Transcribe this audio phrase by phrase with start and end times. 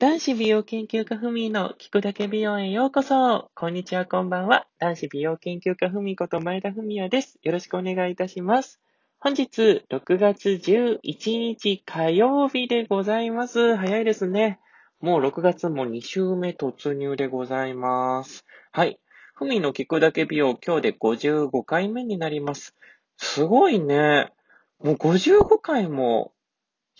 [0.00, 3.50] 男子美容研究家ふみの聞くだけ美容へようこそ。
[3.56, 4.68] こんにちは、こんばんは。
[4.78, 7.40] 男子美容研究家ふみこと前田ふみやです。
[7.42, 8.80] よろしくお願いいたします。
[9.18, 13.74] 本日、6月11日火曜日でございます。
[13.74, 14.60] 早いですね。
[15.00, 18.46] もう6月も2週目突入でございます。
[18.70, 19.00] はい。
[19.34, 22.76] ふみの聞くだけ美容、今日で55回目になります。
[23.16, 24.32] すごいね。
[24.78, 26.30] もう55回も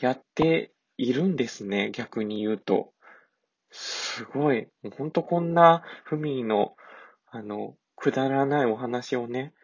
[0.00, 2.92] やっているんですね、逆に言うと。
[3.70, 4.66] すごい。
[4.96, 6.75] ほんとこんな、ふみの、
[7.30, 9.54] あの、くだらないお話をね、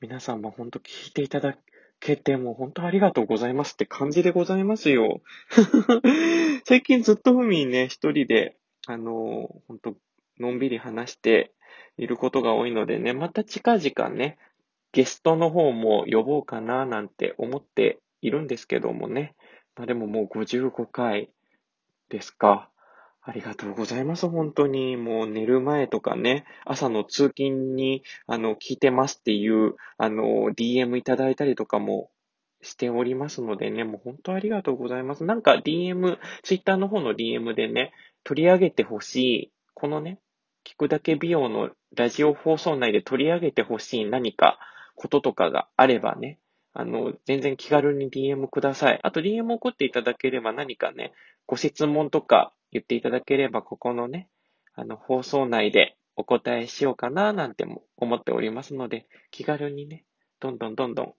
[0.00, 1.56] 皆さんもほんと聞いていただ
[2.00, 5.20] けて、もうほんとありがとうございますって感じでございますよ。
[6.64, 9.94] 最近ずっとふみね、一人で、あの、ほんと、
[10.40, 11.52] のんびり話して
[11.98, 14.38] いることが多いのでね、また近々ね、
[14.92, 19.34] ゲストの方も呼ぼうかななんて思っているんですけどもね。
[19.76, 21.30] まあでももう55回
[22.08, 22.68] ですか。
[23.24, 24.28] ありがとうございます。
[24.28, 24.96] 本当に。
[24.96, 32.10] もう寝る前とかね、朝の通勤に、あの、聞いてますっていう、あの、DM いただいたりとかも
[32.62, 35.24] しておりますのでね、もう本当ありがとうございます。
[35.24, 37.92] なんか DM、Twitter の方の DM でね、
[38.24, 40.18] 取り上げてほしい、このね、
[40.64, 44.58] 聞くだけ美容のラジオ放送内で取り上げてほしい何か
[44.94, 46.38] こととかがあればね、
[46.74, 49.00] あの、全然気軽に DM ください。
[49.02, 51.12] あと DM 送っていただければ何かね、
[51.46, 54.28] ご質問とか言っていただければ、ここのね、
[54.74, 60.04] あの、放送内でお答えしようかななんても思っておりますので、気軽にね、
[60.40, 61.14] どんどんどんどん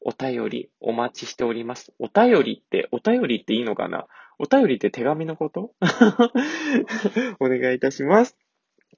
[0.00, 1.92] お便りお待ちしております。
[1.98, 4.06] お便りって、お便りっていいのかな？
[4.38, 5.74] お便りって手紙のこと？
[7.40, 8.36] お願いいたします。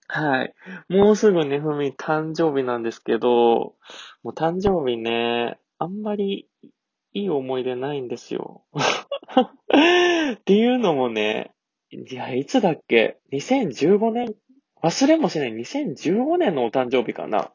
[0.09, 0.55] はい。
[0.89, 3.77] もうすぐね、ふみ誕生日なんですけど、
[4.23, 6.47] もう誕生日ね、あんまり
[7.15, 8.65] いい思い出ないんですよ。
[10.37, 11.53] っていうのもね、
[11.91, 14.35] いや、いつだっけ ?2015 年、
[14.83, 15.55] 忘れもしない。
[15.55, 17.51] 2015年のお誕生日かな。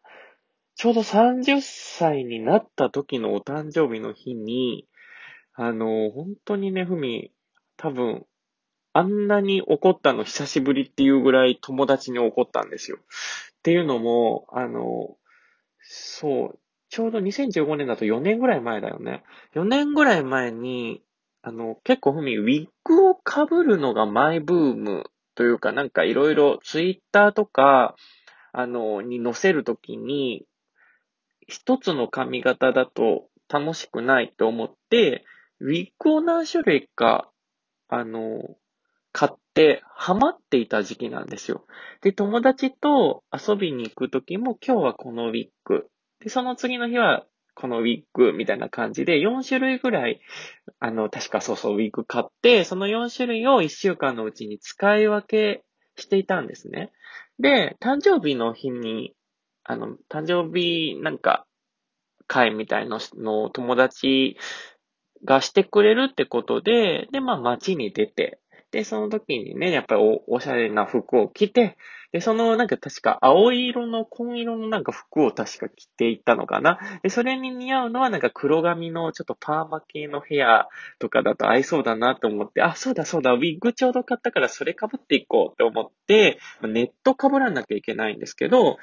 [0.76, 4.88] ちょうど30歳になった時のお誕生日の日に、
[5.54, 7.32] あの、本当にね、ふみ、
[7.78, 8.26] 多分、
[8.92, 12.98] あんなに怒ったの久しぶりっていうぐらい友達に怒ったんですよ。
[12.98, 15.16] っていうのも、あの、
[15.84, 16.60] そう、
[16.96, 19.26] ちょうど2015年だと4年ぐらい前だよね。
[19.54, 21.04] 4年ぐらい前に、
[21.42, 25.04] あの、結構ふみ、ウィッグを被るのがマイブーム
[25.36, 27.98] というか、なんかいろいろツイッターとか、
[28.54, 30.46] あの、に載せるときに、
[31.46, 35.26] 一つの髪型だと楽しくないと思って、
[35.60, 37.30] ウィッグを何種類か、
[37.90, 38.42] あの、
[39.12, 41.66] 買ってハマっていた時期なんですよ。
[42.00, 45.90] で、友達と遊びに行くときも今日はこのウィッグ、
[46.20, 47.26] で、その次の日は、
[47.58, 50.20] このウィッグみたいな感じで、4種類ぐらい、
[50.80, 55.64] あの、確かそうそう、ウィッグ買って、その4種類を1週間のうちに使い分け
[55.98, 56.92] していたんですね。
[57.40, 59.14] で、誕生日の日に、
[59.64, 61.46] あの、誕生日なんか、
[62.28, 64.38] 会みたいのの友達
[65.26, 68.40] がしてくれるってことで、で、まあ街に出て、
[68.76, 71.78] で、その時にね、やっぱりおおしゃれな服を着て、
[72.12, 76.78] で、そのなんか確か青色の紺色のなんか服を確か着ていったのかな。
[77.02, 80.68] で、それに似合うのはなんか黒髪のちょっとパーマ系のヘア
[81.00, 88.76] とかだと合いそうだなと思って、あ、そうだそうだ、ウィッグちょうど買ったからそれ被っていこうって思って、ネット被らなきゃいけないんですけど、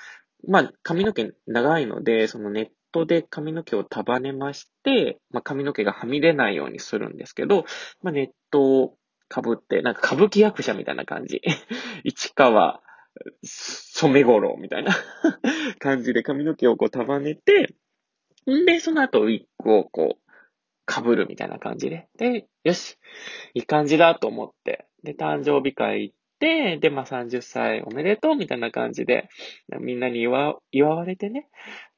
[0.48, 7.66] まあ、髪の毛長いので、そのネットで髪の毛を束ねまして、まあ、髪の毛がはみ出ないようにするんですけど、
[8.02, 8.96] まあ、ネットを
[9.32, 11.40] 被って、なんか歌舞伎役者みたいな感じ。
[12.04, 12.82] 市川
[13.42, 14.92] 染五郎みたいな
[15.78, 17.74] 感じで髪の毛をこう束ねて、
[18.50, 20.22] んで、その後ウィッグをこう、
[20.92, 22.08] 被るみたいな感じで。
[22.18, 22.98] で、よし、
[23.54, 24.86] いい感じだと思って。
[25.04, 29.28] で、誕生日会行って、で、まあ、30歳おめでとうみたいな感じで、
[29.80, 31.48] みんなに祝祝われてね、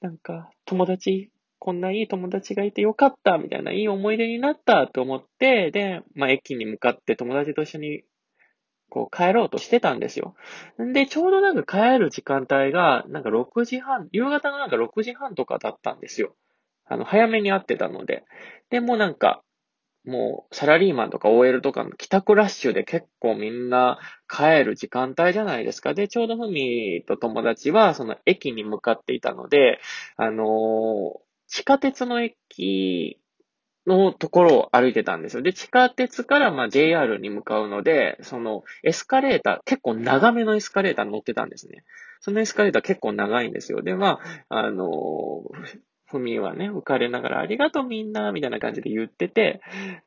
[0.00, 1.30] なんか、友達、
[1.64, 8.02] こんないい友達がいてよかったみたいな、いい思い出になったと思って、で、まあ、駅に向かって友達と一緒に
[8.90, 10.34] こう帰ろうとしてたんですよ。
[10.92, 16.36] で、ちょうどなんか帰る時間帯が、なんか6時半、夕方のなんか6時半とかだったんですよ。
[16.84, 18.24] あの、早めに会ってたので。
[18.68, 19.42] で、もなんか、
[20.04, 23.98] もう、サラリーマンとか OL とかの帰宅ラッシュで結構みんな
[24.28, 25.94] 帰る時間帯じゃないですか。
[25.94, 29.80] で、ちょうどふみと友達はその駅に向かっていたので、
[30.18, 31.23] あのー、
[31.54, 33.20] 地下鉄の駅
[33.86, 35.42] のところを歩いてたんですよ。
[35.42, 41.84] で、地下鉄からまあ JR に向かうので、そのエスカレーター、結構長めのエスカレーター乗ってたんですね。
[42.18, 43.82] そのエスカレーター結構長いんですよ。
[43.82, 44.18] で、ま
[44.48, 44.88] あ、あの
[46.06, 49.60] ふみはね、浮かれながらありがとうみんな、みたいな感じで言ってて、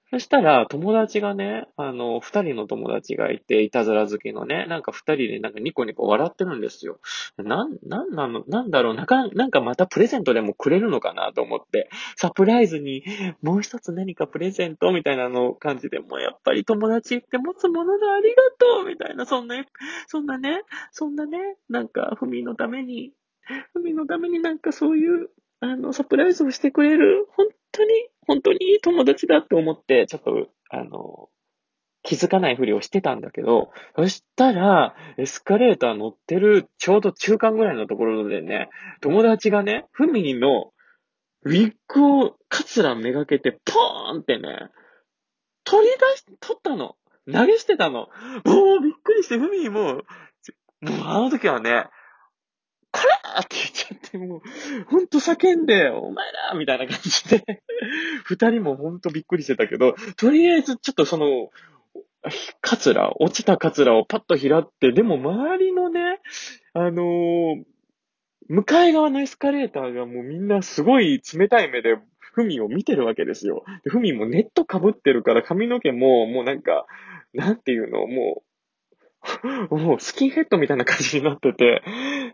[0.09, 6.99] そしたら友達がね、あの、二人の友達がいて、いたずら好きのね、なんか二人でなんかニコニコ笑ってるんですよ。
[7.37, 13.03] なん、なんなの、なんだろう、なか、なんかまたプレゼントでもくれるのかなと思って、サプライズに
[13.41, 19.55] もう一つ何かプレゼントみたいなの感じで、もうやっぱり友達って持つものがありがとうみたいな、そんな、
[20.07, 20.61] そんなね、
[20.91, 23.11] そんなね、なんか、ふみのために、
[23.73, 27.89] ふみのためになんかそういうあの、サプライズをしてくれる、本当に、
[28.27, 31.29] 本当にいい友達だって思って、ちょっと、あの、
[32.03, 38.69] 気づかないふりをしてたんだけど、そしたら、エスカレーター乗ってるちょうど中間ぐらいのところでね、
[39.01, 40.71] 友達がね、ふみの
[41.43, 44.69] ウィッグをカツラめがけて、ポーンってね、
[45.63, 46.95] 取り出し、取ったの。
[47.29, 48.07] 投げ捨てたの。
[48.45, 50.03] もうびっくりして、ふみも、もう
[51.03, 51.87] あの時はね、
[52.97, 54.41] こらーって言っちゃって、もう、
[54.87, 57.63] ほんと叫んで、お前だみたいな感じで
[58.25, 61.49] 二人もほんとびっくりしてたけど、とりあえずちょっとその、
[62.61, 66.19] カツラ、落ちたカツラをパッと拾って、でも周りのね、
[66.73, 67.63] あのー、
[68.49, 73.63] 向かい側のエスカレーターがもうみんなすごい冷たい目で、ふみを見てるわけですよ。
[73.85, 76.85] ふみもネット被ってるから髪の毛ももうなんか、
[77.33, 78.46] なんていうの、もう、
[79.69, 81.83] もうスキンヘッドみたいな感じになってて、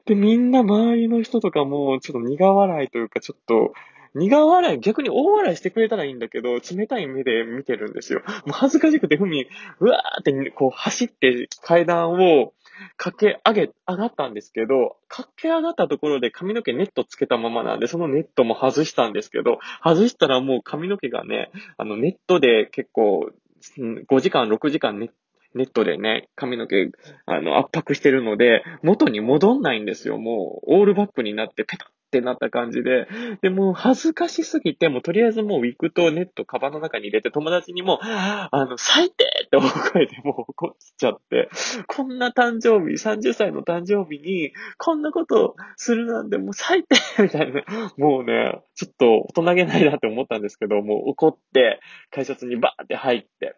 [0.06, 3.74] で、みんな周りの人とかも、ちょっと苦笑いというか、ちょっと、
[4.16, 8.22] 苦笑い、逆に大笑いしてくれたらいいんだけど、冷たい目で見てるんですよ。
[8.46, 9.48] もう恥ずかしくて、ふみ、
[9.80, 12.54] うわーって、こう、走って階段を
[12.98, 23.32] 駆け上げ、上がったんですけど、駆け上がったところで髪の毛ネットつけたままなんで、そのネットも外したんですけど、外したらもう髪の毛がね、あの、ネットで結構、
[23.78, 25.10] 5時間、6時間ネッ
[25.56, 26.90] ネットでね、髪の毛、
[27.26, 30.18] あの、圧迫してるので、元に戻んないんですよ。
[30.18, 33.08] もう、オールバックになってペタってなった感じで。
[33.42, 41.50] で、もう恥ずかしすぎて、もうとりあえずもうウィッグとネットカバンの中に入れて友達にも、あの、最低って大声でもう怒っちゃって、
[41.88, 47.64] こんな誕生日、30歳の誕生日に、こんなことするなんてもう最低みたいな、
[47.98, 51.80] もうね、ちょっと大人げないなって思ったんですけど、もう怒って、
[52.12, 53.56] 改札にバーって入って、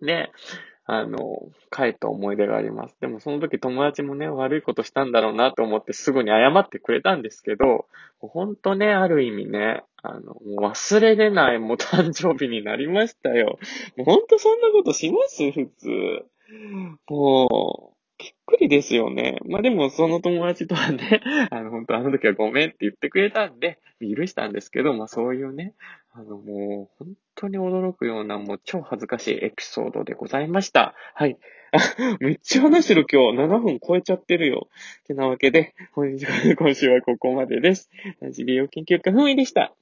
[0.00, 0.30] ね、
[0.92, 1.20] あの、
[1.70, 2.96] 帰った思い出があります。
[3.00, 7.86] でもその時友達もね、悪いことしたんだろうなと思ってすぐに謝ってくれたんですけど、
[8.18, 13.58] ほんとね、ある意味ね、あの、忘れれないもう誕生日になりましたよ。
[13.96, 15.52] もうほんとそんなことします？
[15.52, 15.88] 普通。
[17.08, 19.38] もう、びっくりですよね。
[19.48, 25.74] まあでも、その友達とはね、あの、本当あの時はごめんって言ってくれたんで、許したんですけど、まあそういうね、
[26.12, 30.94] あのもう、本当に驚くような、もう超恥ずかしいエピソードでございました。
[31.14, 31.38] はい。
[31.72, 31.78] あ、
[32.18, 33.38] めっちゃ話してる今日。
[33.38, 34.68] 7分超えちゃってるよ。
[35.06, 36.26] てなわけで、本日
[36.56, 37.90] 今週はここまでです。
[38.20, 39.72] ラジ美容研究家ふみでした。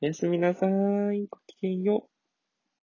[0.00, 1.26] おやすみなさーい。
[1.28, 2.13] ごきげんよう。